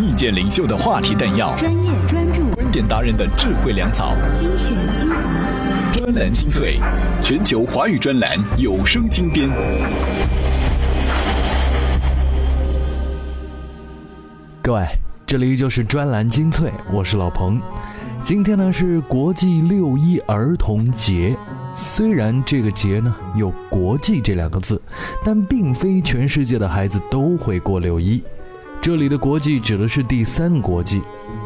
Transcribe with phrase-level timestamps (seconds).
[0.00, 6.78] 意见领袖的话题弹药，专业专注，观点达人的智慧粮草，精选精华，专栏精粹，
[7.22, 9.50] 全球华语专栏有声精编。
[14.62, 14.86] 各位，
[15.26, 17.60] 这里就是专栏精粹，我是老彭。
[18.24, 21.36] 今天呢是国际六一儿童节，
[21.74, 24.80] 虽然这个节呢有“国际”这两个字，
[25.22, 28.22] 但并非全世界的孩子都会过六一。
[28.82, 31.02] 这里的“国际”指的是第三国际，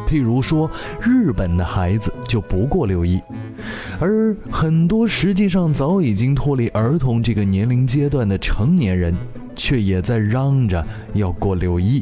[0.07, 0.71] 譬如说
[1.01, 3.21] 日本的孩子就不过六一，
[3.99, 9.13] 而很多实际上早已经脱离儿童这个年龄阶段的成年人，
[9.53, 12.01] 却也在嚷着要过六一。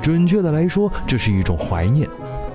[0.00, 2.08] 准确的来说，这是一种怀念。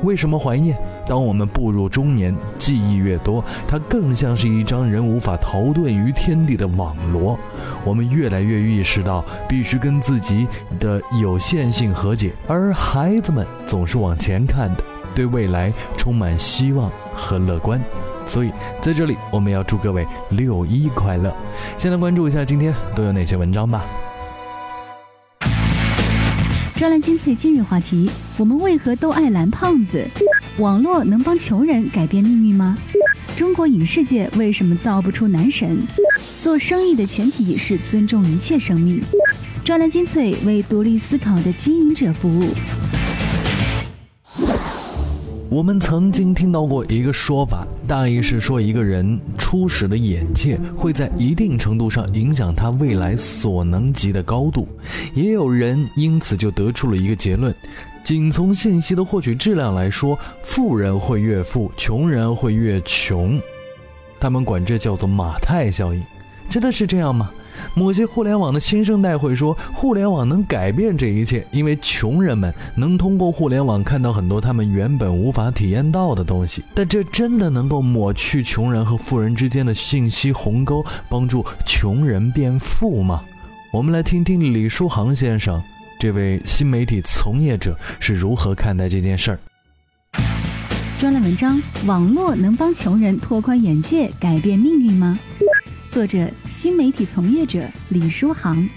[0.03, 0.77] 为什么怀念？
[1.05, 7.37] 当我们步入中年，记忆越多，它更像是一张人无法逃遁于天地的网罗。
[7.83, 10.47] 我们越来越意识到，必须跟自己
[10.79, 12.31] 的有限性和解。
[12.47, 17.79] 而孩子们总是往前看的，对未来充满希望和乐观。
[18.25, 21.31] 所以，在这里，我们要祝各位六一快乐。
[21.77, 23.85] 先来关注一下今天都有哪些文章吧。
[26.77, 30.05] 专栏精粹今日话题：我们为何都爱蓝胖子？
[30.57, 32.77] 网络能帮穷人改变命运吗？
[33.37, 35.87] 中国影视界为什么造不出男神？
[36.37, 39.01] 做生意的前提是尊重一切生命。
[39.63, 42.49] 专栏精粹为独立思考的经营者服务。
[45.49, 54.67] 我们曾经听到过一个说法，大意是说一个人初始的眼界会在一定程度上影响他未来所能及的高度。
[55.13, 57.53] 也有人因此就得出了一个结论：
[58.03, 63.39] 仅从信息的获取质量来说，富人会越富，穷人会越穷。
[64.19, 66.03] 他们管这叫做马太效应。
[66.49, 67.31] 真的是这样吗？
[67.73, 76.63] 某些互联网的新生代会说，互联网能改变这一切，因为穷人们能通过互联网看到很多他们原本无法体验到的东西。
[76.73, 83.21] 但这真的能够抹去穷人和富人之间的信息鸿沟，帮助穷人变富吗？
[83.71, 85.61] 我们来听听李书航先生，
[85.99, 89.39] 这位新媒体从业者是如何看待这件事儿。
[90.97, 95.19] 专栏文章：网络能帮穷人拓宽眼界、改变命运吗？
[95.95, 97.57] 作者：新媒体从业者
[97.87, 98.67] 李书航。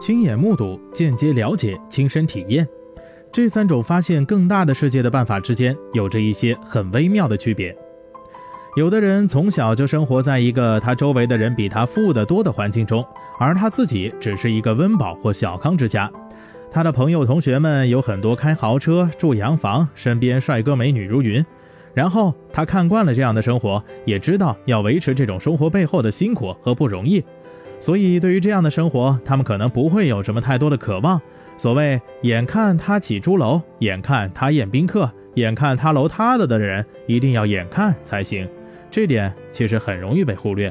[0.00, 2.64] 亲眼目睹、间接了解、亲身体验，
[3.32, 7.76] 这三种发现更大的世界的办法之间有着一些很微妙的区别。
[8.76, 13.04] 有的人从小就生活在一个他周围的人比他富得多的环境中，
[13.40, 16.08] 而他自己只是一个温饱或小康之家。
[16.70, 21.44] 他的朋友、同学们有很多开豪车、住洋房，身边帅哥美女如云。
[21.96, 27.24] 然后他看惯了这样的生活，也知道要维持这种生活背后的辛苦和不容易，
[27.80, 31.18] 所以对于这样的生活，他们可能不会有什么太多的渴望。
[31.56, 38.46] 所谓“眼看他起朱楼，眼看他宴宾客，眼看他楼塌了”的人，一定要眼看才行。
[38.90, 40.70] 这点其实很容易被忽略。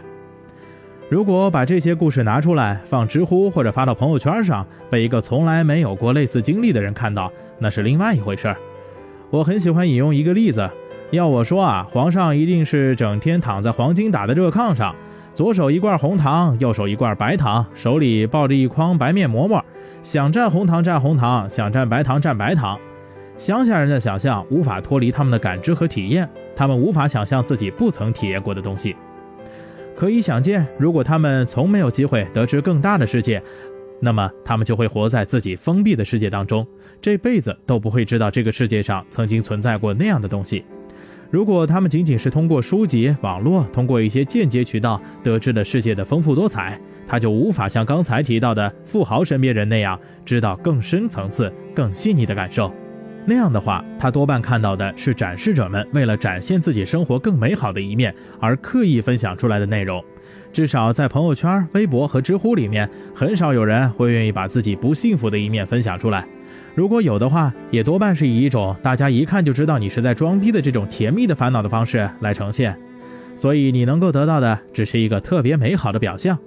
[1.10, 8.56] 如果把这些故事拿出来放知乎或者发到朋友圈上，被一个从来没有过类似经历的人看到，那是另外一回事儿。
[9.32, 10.70] 我很喜欢引用一个例子。
[11.12, 14.94] 要我说啊，皇上一定是整天躺在黄金打的热炕上，
[15.34, 19.64] 左手一罐红糖，右手一罐白糖，手里抱着一筐白面馍馍，
[20.02, 22.78] 想蘸红糖蘸红糖，想蘸白糖蘸白糖。
[23.38, 28.96] 乡下人的想象无法脱离他们的感知和体验，他们无法想象自己不曾体验过的东西。
[29.96, 33.42] 可以想见，如果他们从没有机会得知更大的世界，
[34.00, 36.66] 那么他们就会活在自己封闭的世界当中，
[37.02, 40.66] 这辈子都不会知道这个世界上曾经存在过那样的东西。
[41.36, 52.74] 如果他们仅仅是通过书籍、网络，通过一些间接渠道得知了世界的丰富多彩，他就无法像刚才提到的富豪身边人那样，知道更深层次、更细腻的感受。
[53.26, 60.02] 那样的话，他多半看到的是展示者们为了展现自己生活更美好的一面而刻意分享出来的内容。
[60.54, 66.26] 至少在朋友圈、微博和知乎里面，很少有人会愿意把自己不幸福的一面分享出来。
[66.76, 72.78] 如果有的话，也多半是以一种大家一看就知道你是在装逼的这种甜蜜的烦恼的方式来呈现，
[73.38, 76.38] 所以你能够得到的只是一个特别美好的表象。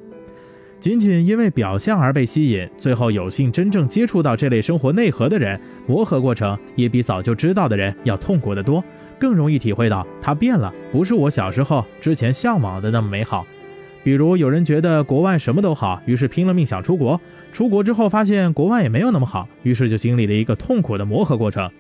[0.78, 8.84] 仅仅因为表象而被吸引，最后有幸真正接触到这类生活内核的人，磨合过程也比早就知道的人要痛苦得多，
[9.18, 13.46] 更容易体会到他变了，不是我小时候之前向往的那么美好。
[14.08, 17.20] 比如有人觉得国外什么都好，于是拼了命想出国。
[17.52, 21.70] 出国之后发现国外也没有那么好，于是就经历了一个痛苦的磨合过程。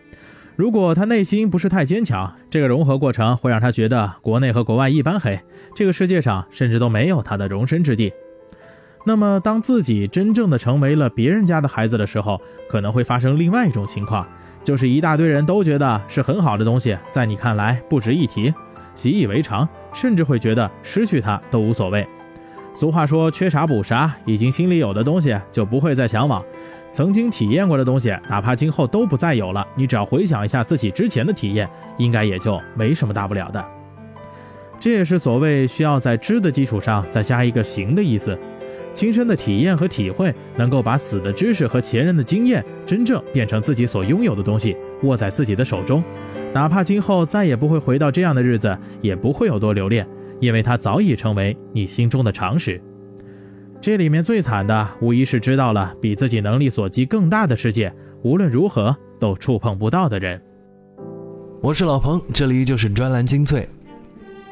[0.54, 5.40] 如果他内心不是太坚强，这个融合过程会让他觉得国内和国外一般黑，
[5.74, 8.12] 这个世界上甚至都没有他的容身之地。
[9.06, 12.38] 那么当自己真正的成为了别人家的孩子的时候，
[12.68, 14.28] 可能会发生另外一种情况，
[14.62, 18.52] 就是一大堆人都觉得是很好的东西，在你看来不值一提，
[18.94, 22.06] 习以为常，甚至会觉得失去它都无所谓。
[22.78, 26.40] 俗话说缺啥补啥，已经心里有的东西就不会再向往。
[26.92, 33.64] 曾经体验过的东西，哪怕今后都不再有了，你只要回想一下自己之前的体验，应该也就没什么大不了的。
[34.78, 38.38] 这也是所谓需要在知的基础上再加一个行的意思。
[38.94, 46.00] 亲身的体验和体会，能够把死的知识和前人的经验，真正变成自己所拥有的东西，握在自己的手中。
[46.52, 50.06] 哪怕今后再也不会回到这样的日子，也不会有多留恋，
[50.40, 52.80] 因为它早已成为你心中的常识。
[53.80, 57.92] 这里面最惨的，无疑是知道了比自己能力所及更大的世界，
[58.22, 60.40] 无论如何都触碰不到的人。
[61.60, 63.68] 我是老彭，这里就是专栏精粹。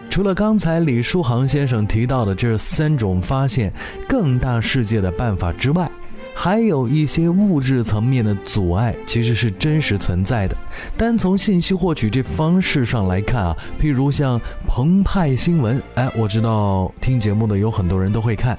[0.08, 3.72] 除了刚才李书航先生提到的这三种发现
[4.08, 5.90] 更大世界的办法之外，
[6.38, 10.54] 还有一些物质层面的阻碍，其实是真实存在的。
[10.94, 14.38] 单从信息获取这方式上来看啊，譬如像
[14.68, 18.56] 澎湃新闻，哎，我知道听节目的有很多人都会看，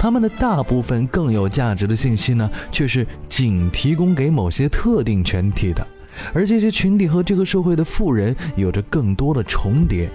[0.00, 5.86] 他们的大部分更有价值的信息呢，却是仅提供给某些特定群体的，
[6.34, 10.10] 而这些群体和这个社会的富人有着更多的重叠，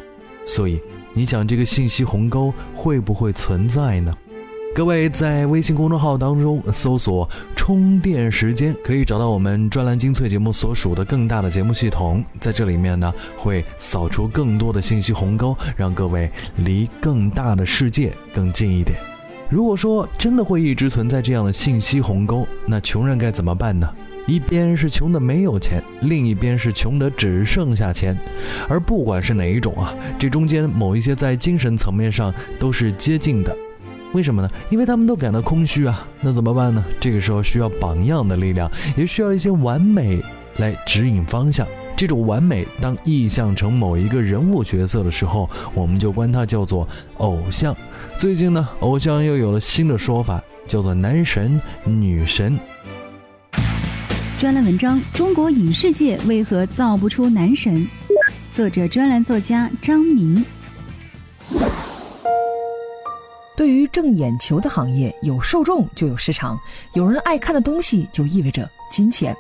[0.45, 0.77] 所以
[1.13, 4.13] 你想这个信息鸿沟会不会存在呢？
[4.77, 7.27] 各位在微信公众号当中搜索
[7.57, 12.23] “充电时间”，可以找到我们专栏精粹节目所属的更大的节目系统。
[12.39, 18.99] 在这里面呢，会扫除更多的信息鸿沟，让各位离更大的世界更近一点。
[19.49, 23.89] 如果说真的会一直存在这样的信息鸿沟，那穷人该怎么办呢？
[24.27, 28.15] 一边是穷的没有钱，另一边是穷的只剩下钱。
[28.69, 33.57] 而不管是哪一种啊，这中间某一些在精神层面上都是接近的。
[34.13, 34.49] 为什么呢？
[34.69, 36.83] 因为他们都感到空虚啊，那怎么办呢？
[36.99, 40.21] 这个时候需要榜样的力量，也需要一些完美
[40.57, 41.67] 来指引方向。
[41.95, 46.87] 这种完美，当意象成某一个人物角色的时候，我们就管它叫做
[47.17, 47.75] 偶像。
[48.17, 52.57] 最近呢，偶像又有了新的说法，叫做男神、女神。
[54.39, 57.87] 专栏文章：中国影视界为何造不出男神？
[58.51, 60.45] 作者：专栏作家张明。
[63.57, 66.59] 对于挣眼球的行业，有受众就有市场，
[66.93, 69.35] 有人爱看的东西就意味着金钱。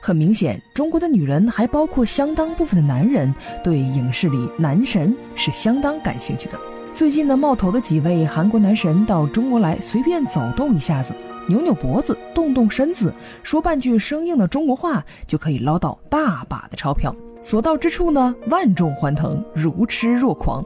[0.00, 6.58] 很明显，中国的女人，还包括相当部分的男人，对影视里男神是相当感兴趣的。
[6.92, 11.14] 最近呢，冒头的几位韩国男神到中国来，随便走动一下子，
[11.46, 13.14] 扭扭脖子，动动身子，
[13.44, 17.14] 说半句生硬的中国话，就可以捞到大把的钞票。
[17.40, 20.64] 所到之处呢，万众欢腾，如痴若狂。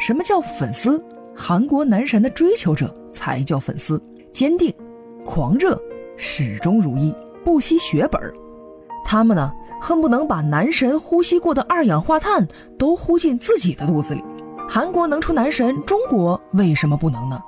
[0.00, 0.98] 什么叫粉丝？
[1.34, 4.00] 韩国男神的追求者才叫粉丝，
[4.32, 4.72] 坚定、
[5.24, 5.80] 狂热、
[6.16, 7.14] 始终如一，
[7.44, 8.20] 不惜血本。
[9.04, 12.46] 他们呢，恨不能把男神呼吸过的二氧化碳
[12.78, 14.22] 都呼进自己的肚子里。
[14.68, 17.42] 韩国能出男神，中国为什么不能呢？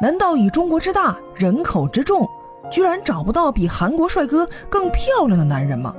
[0.00, 2.26] 难道以中国之大，人口之众，
[2.70, 5.94] 居然找不到比韩国帅哥更漂亮的男人吗？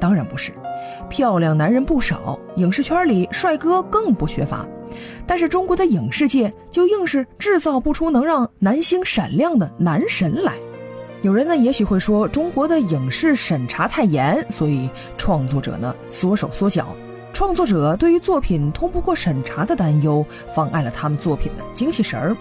[0.00, 0.52] 当然不是，
[1.08, 4.66] 漂亮男人不少，影视圈里帅哥更不缺乏。
[5.26, 10.54] 但是中国的影视界就硬是制造不出能让男星闪亮的男神来。
[11.22, 16.88] 有人呢也许会说，中国的影视审查太严，所以创作者呢缩手缩脚。
[17.32, 22.36] 创作者对于作品通不过审查的担忧，妨碍了他们作品的精气神儿。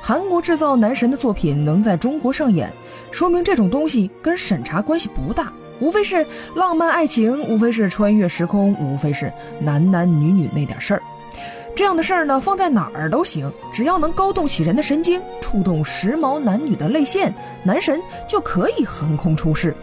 [0.00, 2.72] 韩国制造男神的作品能在中国上演，
[3.12, 11.02] 说明这种东西跟审查关系不大，无非是浪漫爱情，无非是穿越时空，无非是男男女女那点事儿。
[11.74, 19.74] 这样的事儿呢，放在哪儿都行，只要能勾动起人的神经，触动时髦男女的泪腺，男神就可以横空出世。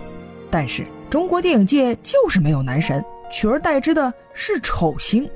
[0.49, 5.29] 但是中国电影界就是没有男神，取而代之的是丑星。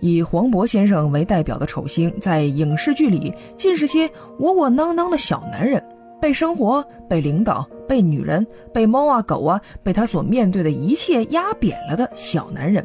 [0.00, 5.82] 以黄渤先生为代表的丑星，在影视剧里尽是些窝窝囊囊的小男人，
[6.18, 12.84] 被生活、被领导、被女人、被猫啊狗啊、被他所面对的一切压扁了的小男人。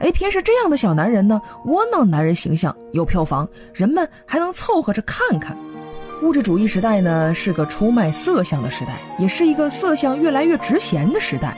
[0.00, 5.56] 哎，偏是这样的小男人呢，窝囊男人形象有票房，人们还能凑合着看看。
[6.22, 11.56] 物质主义时代呢，是个出卖色相的时代，也是一个色相越来越值钱的时代。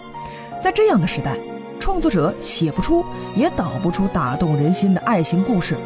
[0.61, 1.39] 在这样的时代，
[1.79, 3.05] 创作者写不出，
[3.35, 5.77] 也导不出打动人心的爱情故事，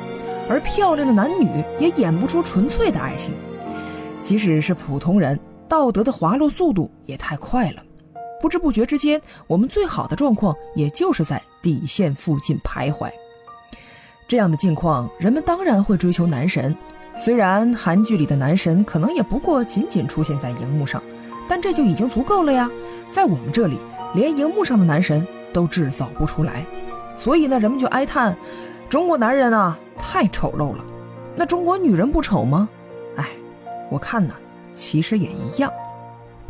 [0.48, 3.34] 而漂亮的男女也演不出纯粹的爱情。
[4.22, 7.82] 即使是普通人，道德的滑落速度也太快了。
[8.40, 13.10] 不知不觉之间，我们最好的状况也就是在底线附近徘徊。
[14.28, 16.76] 这样的境况，人们当然会追求男神，
[17.16, 21.02] 虽然韩剧里的男神可能也不过仅仅出现在荧幕上，
[21.48, 22.70] 但这就已经足够了呀。
[23.10, 23.78] 在我们这里，
[24.14, 26.66] 连荧幕上的男神都制造不出来，
[27.16, 28.36] 所以呢，人们就哀叹
[28.88, 30.84] 中国男人啊太丑陋了。
[31.34, 32.68] 那中国女人不丑吗？
[33.16, 33.28] 哎，
[33.90, 34.34] 我看呢，
[34.74, 35.72] 其实也一样。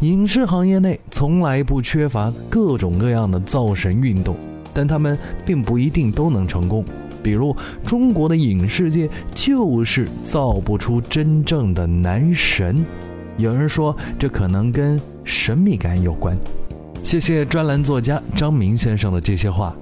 [0.00, 4.36] 影视行业内从来不缺乏各种各样的造神运动，
[4.74, 5.16] 但他们
[5.46, 6.84] 并不一定都能成功。
[7.22, 12.84] 比如，中国的影视界就是造不出真正的男神。
[13.38, 16.36] 有人说，这可能跟神秘感有关。
[17.02, 19.74] 谢谢专栏作家张明先生的这些话。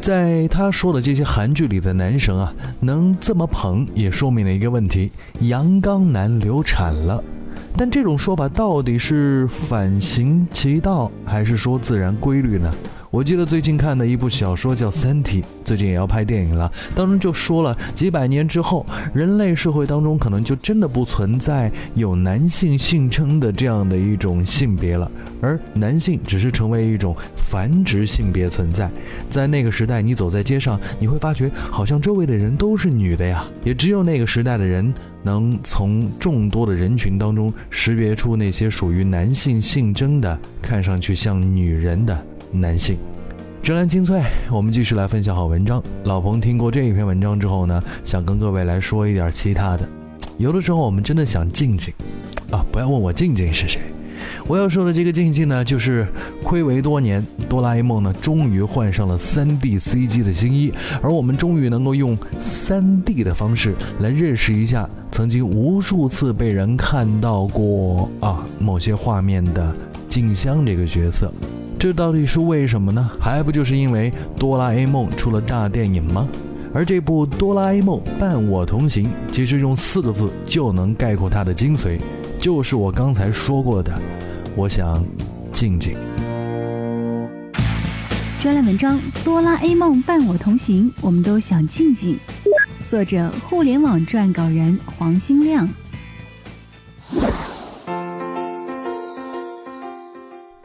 [0.00, 7.22] 在他说的这些韩剧里的男神啊，能这么捧，也说明了一个问题：阳刚男流产了。
[7.76, 12.72] 但这种说法到底是反行其道，还是说自然规律呢？
[13.14, 16.68] 我记得最近看的一部小说叫《三体》，最近也要拍电影了。
[16.96, 25.08] 当中就说了，几百年之后，人类社会当中可能就真的不存在有男性性征的这样的一种性别了，
[25.40, 28.90] 而男性只是成为一种繁殖性别存在。
[29.30, 33.44] 在那个时代，你走在街上，你会发觉好像周围的人都是女的呀。
[33.62, 34.92] 也只有那个时代的人
[35.22, 42.20] 能从众多的人群当中识别出那些属于男性性征的，看上去像女人的。
[42.54, 42.96] 男性，
[43.62, 45.82] 专栏精粹，我们继续来分享好文章。
[46.04, 49.88] 老彭听过这一篇文章之后呢，想跟各位来说一点其他的。
[50.38, 51.92] 有的时候我们真的想静静
[52.52, 53.80] 啊，不要问我静静是谁。
[54.46, 56.06] 我要说的这个静静呢，就是
[56.44, 69.74] 暌违多年，哆啦 A 梦呢终于换上了 3D CG 的新衣，而我们终于能够用 3D 的方式来认识一下曾经无数次被人看到过啊某些画面的
[70.08, 71.32] 静香这个角色。
[71.84, 73.10] 这到底是为什么呢？
[73.20, 76.26] 还不就是因为哆啦 A 梦出了大电影吗？
[76.72, 82.00] 而这部哆啦 A 梦伴我同行，其实用四个字就能概括它的精髓，
[82.40, 83.92] 就是我刚才说过的，
[84.56, 85.04] 我想
[85.52, 85.94] 静静。
[88.42, 92.18] 专栏文章《哆啦 A 梦伴我同行》，我们都想静静。
[92.88, 95.68] 作者：互联网撰稿人黄兴亮。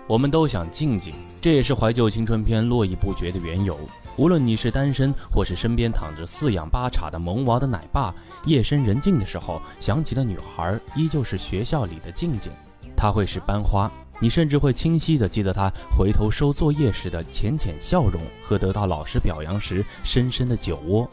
[0.10, 3.78] 我们都想静静，这也是怀旧青春片络绎不绝的缘由。
[4.18, 8.12] 无论你是单身，或是身边躺着四仰八叉的萌娃的奶爸，
[8.46, 12.52] 夜深人静的时候想起的女孩，依旧是学校里的静静。
[12.98, 13.88] 她会是班花，
[14.20, 21.08] 你甚至会清晰地记得她回头收作业时的浅浅笑容，和得到老师表扬时深深的酒窝。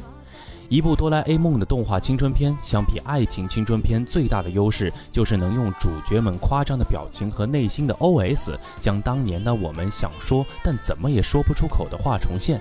[0.69, 12.61] 一部哆啦 A 梦的动画青春片，相比爱情青春片，最大的优势就是能用主角们夸张的表情和内心的 OS，将当年的我们想说但怎么也说不出口的话重现。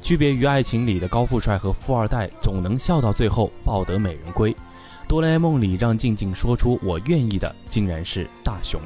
[0.00, 4.54] 区别于爱情里的高富帅和富二代，总能笑到最后抱得美人归。
[5.06, 8.80] 哆啦 A 梦里让静静说出我愿意的，竟然是大雄。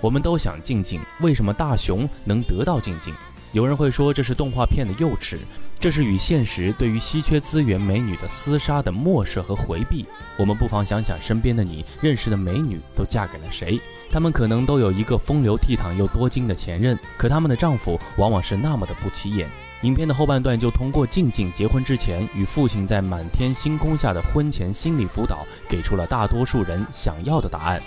[0.00, 3.14] 我们都想静静，为什么大雄能得到静静？
[3.52, 5.36] 有人会说这是动画片的幼稚。
[5.80, 10.04] 这是与现实对于稀缺资源美女的厮杀的漠视和回避。
[10.36, 13.80] 我们不妨想想身边的你认识的美女都嫁给了谁？
[14.10, 19.48] 她们可能都有一个风流倜傥又多金的前任，可她们的丈夫往往是那么的不起眼。
[19.80, 27.82] 影片的后半段就通过静静结婚之前与父亲在满天星空下的婚前心理辅导，给出了大多数人想要的答案。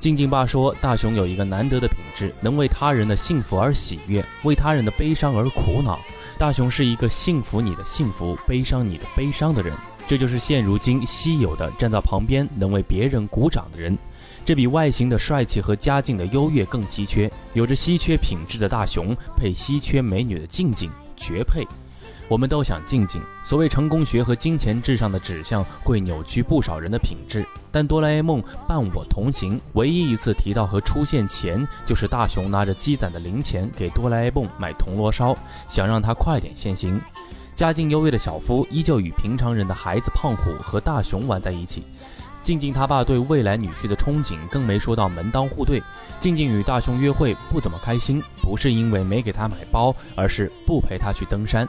[0.00, 6.00] 静静爸说，大雄有一个难得的品质，能为他人的幸福而喜悦，为他人的悲伤而苦恼。
[6.40, 9.76] 大雄是一个幸福你的幸福，悲伤你的悲伤的人，
[10.08, 13.94] 这就是现如今稀有的站在旁边能为别人鼓掌的人。
[14.42, 17.30] 这比外形的帅气和家境的优越更稀缺。
[17.52, 21.62] 有着稀缺品质的大雄配稀缺美女的静静，绝配。
[22.30, 23.20] 我们都想静静。
[23.42, 27.44] 所谓成功学和金钱至上的指向，会扭曲不少人的品质。
[27.72, 35.36] 但哆啦 A 梦伴我同行，唯一一次提到和出现钱，就是大雄拿着积攒的零钱给哆啦 A 梦买铜锣烧，
[35.68, 37.00] 想让他快点现形。
[37.56, 41.82] 家境优越的小夫依旧与平常人的孩子胖虎和大雄玩在一起。
[42.50, 45.80] 静静她爸对未来女婿的憧憬，更没说到门当户对。
[46.18, 51.68] 静静与大雄约会不怎么开心，不是因为没给他买包，而是不陪他去登山。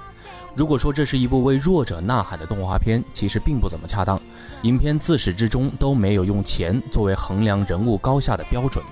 [0.56, 4.20] 如果说这是一部为弱者呐喊的动画片，其实并不怎么恰当。
[4.64, 8.84] 影片自始至终都没有用钱作为衡量人物高下的标准。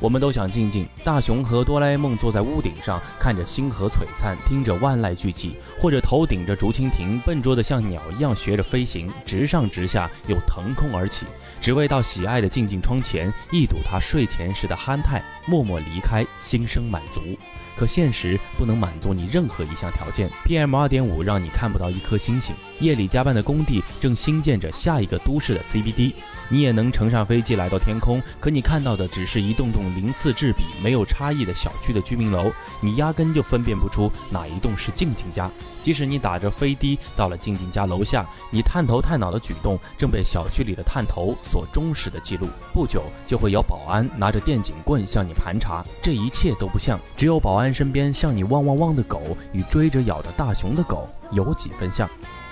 [0.00, 11.26] 我们都想静静，大雄和哆啦 A 梦坐在屋顶上，看着星河璀璨，听着万籁俱寂，或者头顶着竹蜻蜓，笨拙的像鸟一样学着飞行，直上直下又腾空而起。
[11.60, 17.36] 只为到喜爱的静静窗前，一睹他睡前时的憨态，默默离开，心生满足。
[17.78, 20.28] 可现实不能满足你任何一项条件。
[20.44, 22.54] PM 二点五让你看不到一颗星星。
[22.80, 26.12] 夜里加班的工地正新建着下一个都市的 CBD。
[26.50, 35.50] 你也能乘上飞机来到天空，可你看到的只是一栋栋鳞次栉比、没有差异的小区的居民楼，你压根就分辨不出哪一栋是静静家。
[35.82, 42.48] 即使你打着飞的到了静静家楼下，你探头探脑的举动正被小区里的探头所忠实的记录。
[42.72, 46.98] 不久就会有保安拿着电警棍向你盘查，这一切都不像。
[47.16, 52.08] 只有保安身边向你汪汪汪的狗与追着咬的大熊的狗有几分像。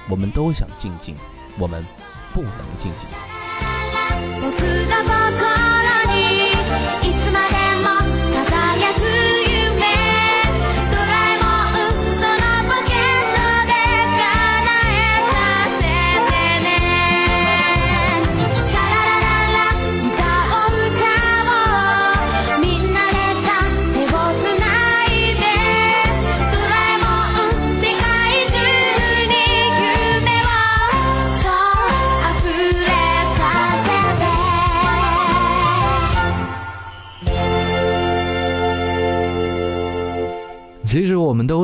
[0.09, 1.17] 我们都想静静，
[1.59, 1.85] 我们
[2.33, 3.09] 不能静静。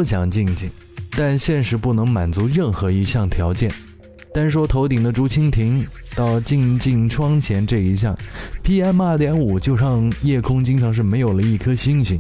[0.05, 0.71] 想静静，
[1.11, 3.73] 但现实不能满足任何一项条件。
[4.35, 8.17] 单说头顶的竹蜻蜓到静静窗前这一项
[8.65, 12.19] ，PM 二点五就让夜空经常是没有了一颗星星。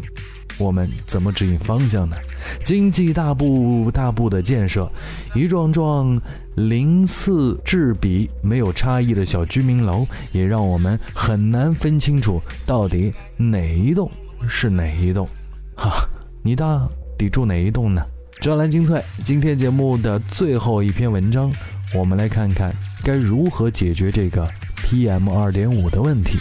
[0.59, 2.15] 我们怎么指引方向呢？
[2.62, 4.87] 经济大步大步的建设，
[5.35, 6.21] 一幢幢
[6.55, 14.11] 鳞次栉比、没有差异的小居民楼，也让我们很难分清楚到底哪一栋
[14.47, 15.27] 是哪一栋。
[15.75, 16.07] 哈。
[16.45, 16.91] 你到
[17.23, 18.02] 底住哪一栋呢？
[18.41, 21.52] 专栏精粹，今天节目的最后一篇文章，
[21.95, 22.75] 我们来看看
[23.05, 24.45] 该如何解决这个
[24.79, 26.37] PM 二点五的问题。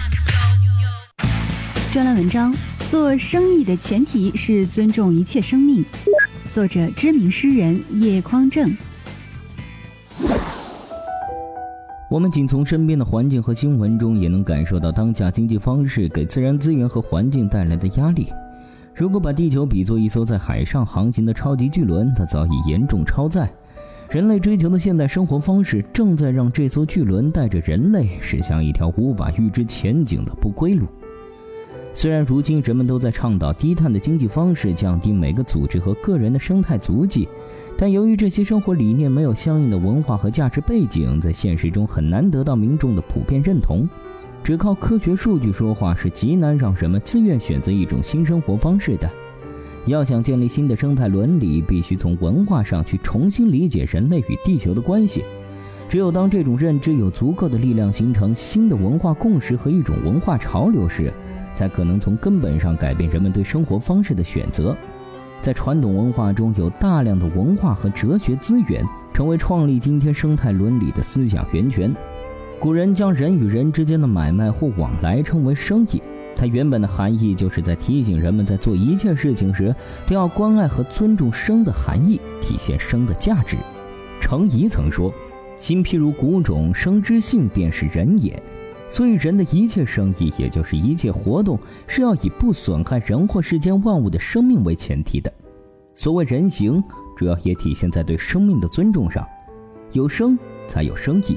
[1.93, 2.51] 专栏文章：
[2.89, 5.85] 做生意的前提是尊重一切生命。
[6.50, 8.75] 作者：知名诗人叶匡正。
[12.09, 18.33] 我们仅从身边的环境和新闻中，也能感受到当下经济方式给自然资源和环境带来的压力。
[19.01, 23.51] 如果把地球比作一艘在海上航行的超级巨轮，它早已严重超载。
[24.11, 30.85] 人类追求的现代生活方式，正在让这艘巨轮带着人类驶向一条无法预知前景的不归路。
[31.96, 37.27] 虽然如今人们都在倡导低碳的经济方式，降低每个组织和个人的生态足迹，
[37.75, 43.90] 但由于这些生活理念没有相应的文化和价值背景，在现实中很难得到民众的普遍认同。
[44.43, 49.09] 只靠科学数据说话是极难让人们自愿选择一种新生活方式的。
[49.85, 55.23] 要想建立新的生态伦理，必须从文化上去重新理解人类与地球的关系。
[55.87, 61.13] 只有当这种认知有足够的力量，形成新的文化共识和一种文化潮流时，
[61.53, 64.75] 才可能从根本上改变人们对生活方式的选择。
[65.41, 71.93] 在传统文化中有大量的文化和哲学资源，成为创立今天生态伦理的思想源泉。
[72.61, 76.00] 古人将人与人之间的买卖或往来称为生意，
[76.35, 83.57] 它原本的含义就是在提醒人们在做一切事情时都要关爱和尊重生的含义，体现生的价值。
[84.21, 85.11] 程颐曾说
[85.59, 88.39] ：“心譬如谷种，生之性便是人也。”
[88.87, 95.33] 所以，人的一切生意，也就是一切活动，是要以不损害人或世间万物的生命为前提的。
[95.95, 96.79] 所谓人行，
[97.17, 99.27] 主要也体现在对生命的尊重上。
[99.93, 101.35] 有生，才有生意。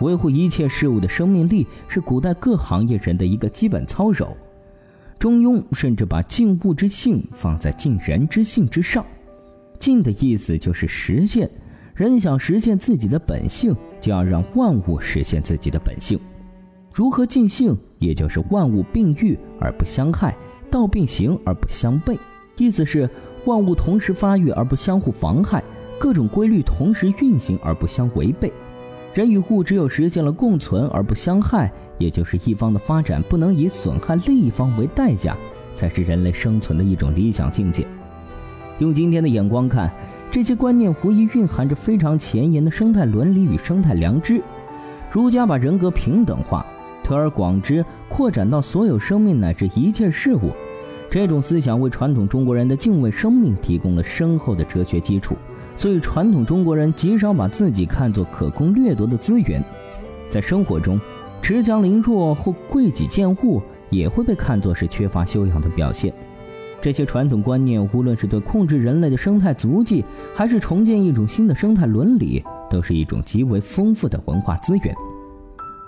[0.00, 4.36] 维护一切事物的生命力是古代各行业人的一个基本操守。
[5.18, 9.04] 中庸甚至把敬物之性放在敬人之性之上。
[9.78, 11.50] 敬的意思就是实现，
[11.94, 16.20] 人想实现自己的本性，就要让万物实现自己的本性。
[16.92, 20.36] 如何尽性，也就是万物并育而不相害，
[20.70, 22.18] 道并行而不相悖。
[22.58, 23.08] 意思是
[23.44, 25.62] 万物同时发育而不相互妨害，
[25.98, 28.52] 各种规律同时运行而不相违背。
[29.14, 35.36] 人与物只有实现了共存而不相害，也就是一方的发展不能以损害另一方为代价，
[35.74, 37.86] 才是人类生存的一种理想境界。
[38.78, 39.90] 用今天的眼光看，
[40.30, 44.42] 这些观念无疑蕴含着非常前沿的生态伦理与生态良知。
[45.10, 46.66] 儒家把人格平等化，
[47.02, 50.50] 推而广之，扩展到所有生命乃至一切事物。
[51.08, 55.36] 这种思想为传统中国人的敬畏生命提供了深厚的哲学基础。
[55.76, 59.62] 所以，传统中国人极少把自己看作可供掠夺的资源，
[60.30, 60.98] 在生活中，
[61.42, 66.12] 恃强凌弱或贵己贱物也会被看作是缺乏修养的表现。
[66.80, 70.02] 这些传统观念，无论是对控制人类的生态足迹，
[70.34, 74.94] 还是重建一种新的生态伦理，都是一种极为丰富的文化资源。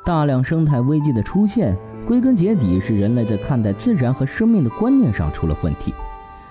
[0.05, 5.95] 大量生态危机的出现，归根结底是人类在看待自然和生命的观念上出了问题。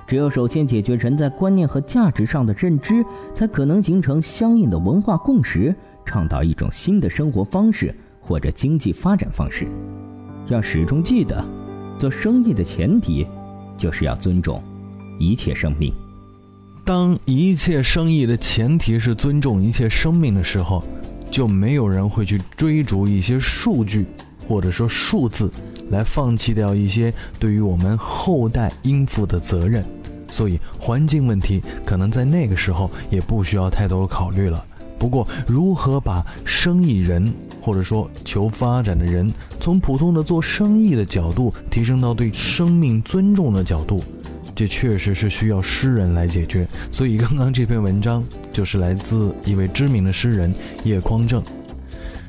[0.07, 3.03] 只有首先解决人在观念和价值上的认知，
[3.35, 9.67] 才可能形成相应的文化共识，倡导一种新的生活方式或者经济发展方式。
[10.47, 11.43] 要始终记得，
[11.99, 13.27] 做生意的前提
[13.77, 14.63] 就是要尊重
[15.19, 15.93] 一切生命。
[16.85, 20.81] 当一切生意的前提是尊重一切生命的时候，
[21.29, 24.05] 就没有人会去追逐一些数据
[24.47, 25.51] 或者说数字，
[25.89, 29.83] 来放弃掉一些对于我们后代应负的责任。
[30.29, 34.63] 所以，环境问题可能在那个时候也不需要太多的考虑了。
[34.99, 44.03] 不过，如何把生意人或者说求发展的人，从普通的做生意的角度提升到对生命尊重的角度，
[44.55, 46.67] 这确实是需要诗人来解决。
[46.91, 50.51] 所以，刚刚这篇文章就是来自一位知名的诗人
[50.83, 51.43] 叶匡正。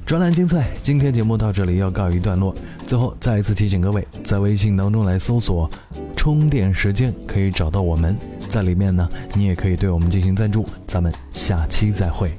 [0.09, 2.57] 专栏精粹，今天节目到这里要告一段落。
[2.87, 5.71] 最后再一次提醒各位，在微信当中来搜索
[6.16, 8.16] “充电时间”，可以找到我们，
[8.49, 10.66] 在里面呢，你也可以对我们进行赞助。
[10.87, 12.33] 咱们下期再会。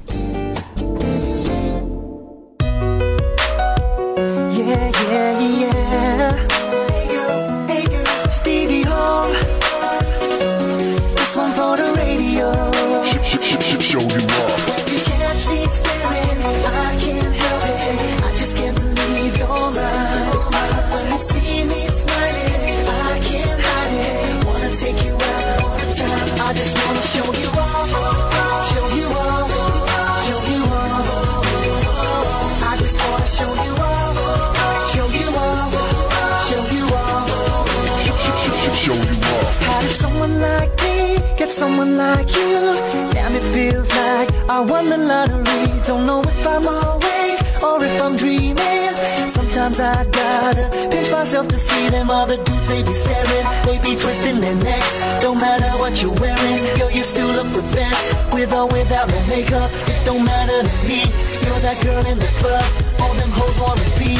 [46.00, 48.96] Don't know if I'm awake or if I'm dreaming.
[49.26, 52.66] Sometimes I gotta pinch myself to see them other dudes.
[52.68, 55.04] They be staring, they be twisting their necks.
[55.20, 58.32] Don't matter what you're wearing, yo, you still look the best.
[58.32, 61.04] With or without no makeup, it don't matter to me.
[61.44, 62.64] You're that girl in the club,
[62.98, 64.16] all them hoes wanna be.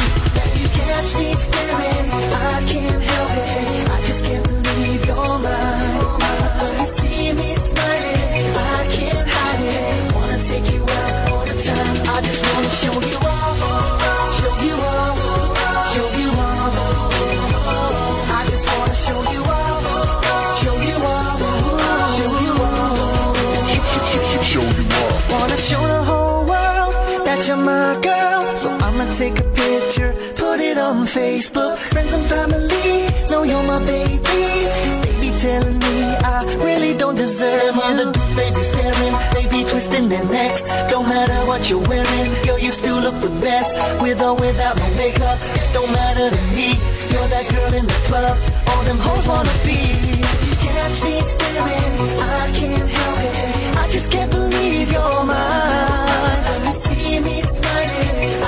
[0.61, 2.05] You catch me staring,
[2.45, 3.89] I can't help it.
[3.89, 6.21] I just can't believe you're mine
[6.81, 7.40] you see me
[29.21, 31.77] take a picture, put it on Facebook.
[31.93, 33.07] Friends and family.
[33.29, 35.10] Know you're my baby.
[35.31, 39.13] Be telling me I really don't deserve all the dudes they be staring.
[39.33, 40.67] They be twisting their necks.
[40.91, 43.71] Don't matter what you're wearing, girl, you still look the best.
[44.01, 46.75] With or without no makeup, it don't matter to me.
[47.11, 49.79] You're that girl in the club, all them hoes wanna be.
[50.19, 53.77] You catch me staring, I can't help it.
[53.77, 56.43] I just can't believe you're mine.
[56.49, 58.40] When you see me smiling,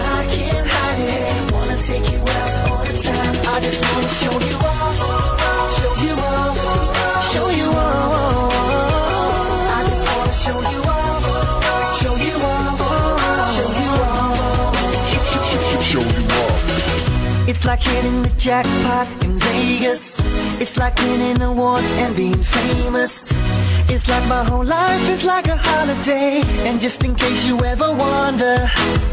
[17.54, 20.20] It's like hitting the jackpot in Vegas.
[20.60, 23.32] It's like winning awards and being famous.
[23.94, 26.42] It's like my whole life is like a holiday.
[26.68, 28.58] And just in case you ever wonder,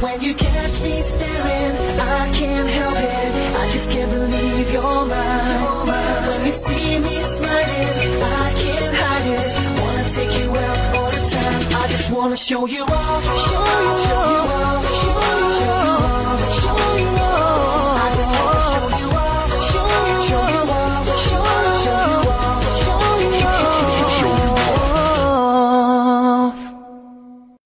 [0.01, 3.57] when you catch me staring, I can't help it.
[3.61, 5.87] I just can't believe you're mine.
[6.27, 9.83] When you see me smiling, I can't hide it.
[9.83, 11.83] Wanna take you out all the time.
[11.83, 14.90] I just wanna show you off, show you, show you off.